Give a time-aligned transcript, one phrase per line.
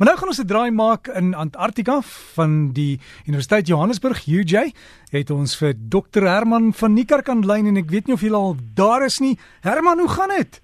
[0.00, 2.00] Maar nou gaan ons 'n draai maak in Antarktika
[2.36, 4.72] van die Universiteit Johannesburg UJ.
[5.10, 8.32] Het ons vir Dr Herman van Niekerk aan lyn en ek weet nie of jy
[8.32, 9.38] al daar is nie.
[9.60, 10.62] Herman, hoe gaan dit?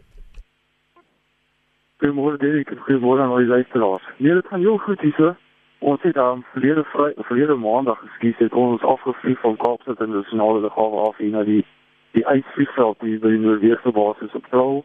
[2.00, 4.08] Goeiemôre Dirk, goeiemôre aan al die luisteraars.
[4.16, 5.36] Nee, dit gaan heel goed hier.
[5.78, 11.08] Ons het dan verlede vry, verlede maandag geskiet het ons afgevlieg van Kaapstad internasionale lughawe
[11.08, 11.64] af hier na die
[12.10, 14.84] die ysvliegveld hier by die Noordwese basis op Troll.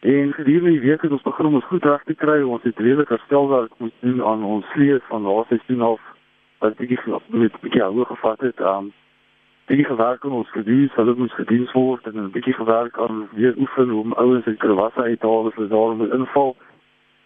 [0.00, 2.42] En gedurende die week het ons begin om ons goed reg te kry.
[2.42, 6.00] Ons het redelik herstelwerk moet doen aan ons vlees van laaste seisoen af.
[6.58, 8.60] Wat bietjie met bietjie hoër gevat het.
[8.60, 8.92] Um
[9.66, 10.48] bietjie gewerk aan ons
[10.94, 14.58] sal dit ons geduur word en 'n bietjie gewerk aan weer oefen om ouens uit
[14.58, 16.56] krawasse uit te haal as hulle daar moet inval.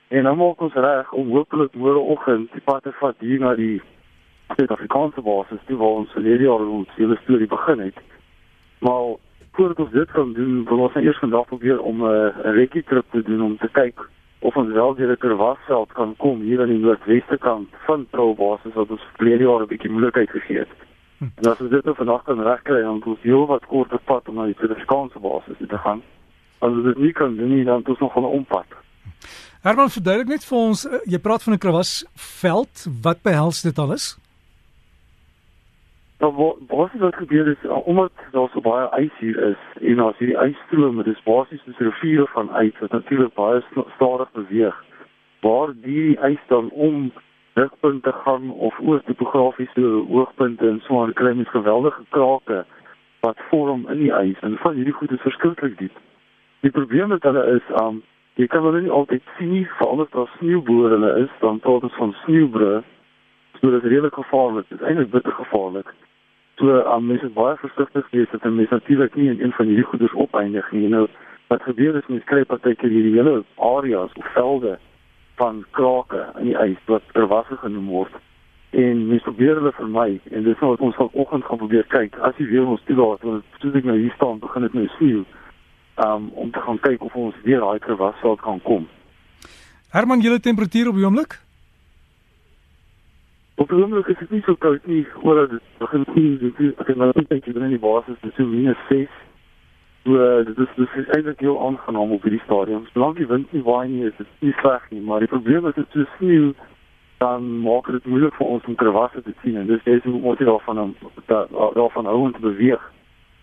[0.08, 3.82] En dan maak ons reg om hopelik môreoggend die pad te vat hier na die
[4.56, 7.98] Suid-Afrikaanse basis, die waar ons verlede jaar ons hele storie begin het.
[8.78, 9.16] Maar
[9.52, 12.82] voordat ons dit gaan doen, wil ons nou eers vandag probeer om 'n uh, rekkie
[12.82, 14.08] trip te doen om te kyk
[14.42, 18.74] of ons wel deur die Kerwasveld kan kom hier aan die noordweste kant van Troubasis
[18.74, 20.72] wat ons verlede jaar 'n bietjie moeilikheid gegee het.
[21.18, 21.30] Hm.
[21.36, 24.28] En as ons dit nou vandag kan regkry, dan het ons heel wat korter pad
[24.28, 26.02] om na die Suid-Afrikaanse basis te gaan.
[26.58, 28.66] As dit nie kan doen nie, dan het ons nog 'n ompad.
[29.62, 34.18] Herman, verduidelik net vir ons, uh, jy praat van 'n Kerwasveld, wat behels dit alles?
[36.22, 40.38] Nou wat wat gebeur is omdat daar so baie ys hier is en as hierdie
[40.38, 43.62] ysstrome dis basies dis riviere van ys wat natuurlik baie
[43.96, 44.76] stadig beweeg
[45.42, 47.10] waar die ys dan om
[47.58, 52.64] rugpunte gaan of oor topografiese hoogpunte en so 'n klein geweldige krake
[53.20, 55.96] wat vorm in die ys en van hierdie goed is verskriklik diep.
[56.60, 58.02] Die probleem met hulle is um
[58.34, 61.58] jy kan hulle nie altyd sien nie veral as daar sneeu bo hulle is dan
[61.58, 62.84] praat ons van sneeubrug.
[63.62, 64.68] So dit is redelik gevaarlik.
[64.68, 65.94] Dit is eintlik bitter gevaarlik.
[66.58, 70.14] So um, mense baie versigtig wees dat mense natuurlik nie in een van hierdie goeders
[70.14, 70.88] opeindig nie.
[70.88, 71.06] Nou
[71.46, 74.78] wat gebeur is mense kry partykeer hierdie hele areas of velde
[75.38, 78.16] van krake in die ys wat terwasse genoem word.
[78.82, 82.18] En mense probeer hulle vermy en dis wat ons vanoggend gaan probeer kyk.
[82.18, 85.22] As jy weer ons toelaat, want soos ek nou hier staan, begin dit nou sneeu.
[86.08, 88.90] Um om te gaan kyk of ons weer daai terwasse kan kom.
[89.94, 91.38] Herman, julle temperatuur op die oomblik?
[93.62, 96.72] Op die oomblik is dit nie so koud nie, maar dit begin sien dit is
[96.82, 99.20] ek nou net net in die basis dis so minus 6.
[100.02, 100.18] So
[100.48, 102.88] dit is dit is eintlik heel aangenaam op hierdie stadium.
[102.90, 105.78] Solank die wind nie waai nie, is dit nie sleg nie, maar die probleem is
[105.78, 106.50] dit so sneeu
[107.22, 110.48] dan maak dit moeilik vir ons om krawasse te sien en dis jy moet jy
[110.48, 110.94] daarvan
[111.28, 112.82] daarvan hou om te beweeg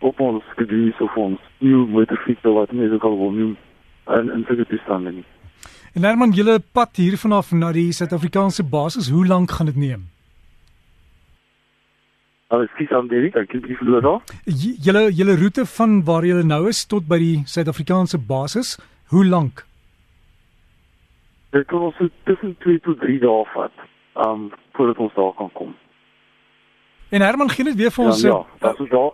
[0.09, 3.53] op ons gebied of ons nieuw motorfiets wat mense al wil noem
[4.17, 5.25] en en sulke toestande nie.
[5.93, 10.07] En Herman, julle pad hier vanaf na die Suid-Afrikaanse basis, hoe lank gaan dit neem?
[12.49, 14.21] Alles kies aan Derek, ek kyk vir hulle daar.
[14.85, 18.77] Julle julle roete van waar julle nou is tot by die Suid-Afrikaanse basis,
[19.13, 19.65] hoe lank?
[21.53, 23.85] Dit kan ons tussen 2 tot 3 dae vat,
[24.25, 25.73] um voordat ons daar kan kom.
[27.09, 29.13] En Herman, gee net weer vir ons Ja, ja dat is daar.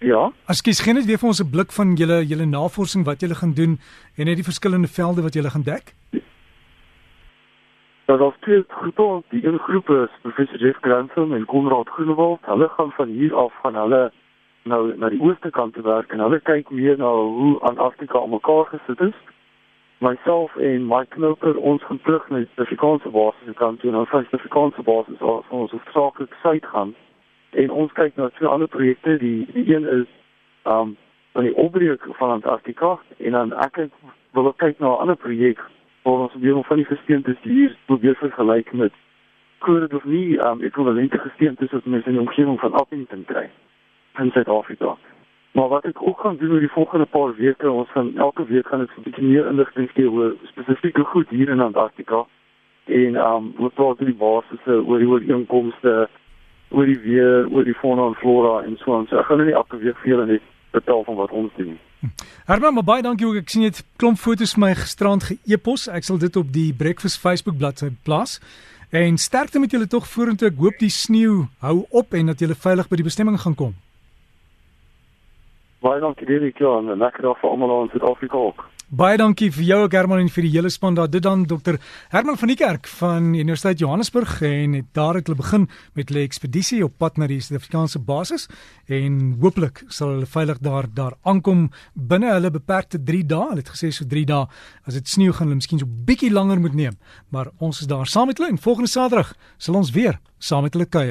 [0.00, 0.30] Ja.
[0.48, 3.52] Ekskuus, gee net weer vir ons 'n blik van julle julle navorsing wat julle gaan
[3.52, 3.78] doen
[4.16, 5.92] en net die verskillende velde wat julle gaan dek.
[8.06, 12.40] Daar is twee groepe, die een groep is professor Jeff Grantham en Konrad Groenewald.
[12.42, 14.12] Hulle gaan van hier af van hulle
[14.62, 18.30] nou na die ooste kant te werk en hulle kyk meer na hoe Antarktika aan
[18.30, 19.18] mekaar gesit is.
[19.98, 24.08] Myself en Mike Knoper ons gaan terug na die Suid-Afrikaanse basis kant toe en ons
[24.08, 26.94] van die Suid-Afrikaanse basis af ons hoofsaaklik suid gaan
[27.50, 30.08] en ons kyk na twee ander projekte die, die een is
[30.64, 30.96] um
[31.32, 33.86] van die opbreek van Antarktika en dan ek
[34.34, 35.58] wil kyk na 'n ander projek
[36.02, 38.92] waar ons weer van die gesteentes hier probeer vergelyk met
[39.58, 43.50] kode of nie um ekwivalente gesteentes wat mense in die omgewing van Appington kry
[44.18, 44.96] in Suid-Afrika.
[45.52, 48.66] Maar wat ek ook gaan doen oor die volgende paar weke, ons gaan elke week
[48.66, 52.26] gaan ek 'n bietjie meer inligting gee oor spesifieke goed hier in Antarktika
[52.84, 56.08] en um wat oor die basisse oor die ooreenkomste
[56.70, 59.06] oor die weer, oor die fauna en flora en so aan.
[59.10, 61.78] So ek gaan nou nie elke week vir julle net vertel van wat ons doen.
[62.46, 63.42] Herman, maar baie dankie ook.
[63.42, 65.88] Ek sien jy het klomp foto's vir my gisterand ge-e-pos.
[65.92, 68.38] Ek sal dit op die Breakfast Facebook bladsy plaas.
[68.90, 70.48] En sterkte met julle tog vorentoe.
[70.50, 73.76] Ek hoop die sneeu hou op en dat julle veilig by die bestemming gaan kom.
[75.80, 78.66] Baie dankie Derek, ja, en lekker dag vir almal in Suid-Afrika ook.
[78.90, 81.06] Baie dankie vir jou ook Herman en vir die hele span daar.
[81.06, 81.76] Dit dan Dr.
[82.10, 86.24] Herman van die Kerk van Universiteit Johannesburg en het daar het hulle begin met hulle
[86.26, 88.48] ekspedisie op pad na die Suid-Afrikaanse basis
[88.90, 93.46] en hooplik sal hulle veilig daar daar aankom binne hulle beperkte 3 dae.
[93.52, 94.50] Hulle het gesê so 3 dae.
[94.82, 96.98] As dit sneeu gaan hulle miskien so bietjie langer moet neem,
[97.30, 100.74] maar ons is daar saam met hulle en volgende Saterdag sal ons weer saam met
[100.74, 101.08] hulle kuier.